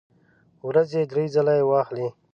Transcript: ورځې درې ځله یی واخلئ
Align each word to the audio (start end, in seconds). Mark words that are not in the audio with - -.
ورځې 0.67 0.99
درې 1.11 1.25
ځله 1.33 1.53
یی 1.57 1.65
واخلئ 1.69 2.07